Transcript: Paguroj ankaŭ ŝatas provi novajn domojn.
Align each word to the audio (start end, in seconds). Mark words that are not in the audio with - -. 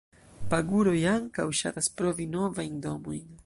Paguroj 0.53 0.95
ankaŭ 1.11 1.47
ŝatas 1.61 1.91
provi 2.01 2.29
novajn 2.37 2.85
domojn. 2.89 3.33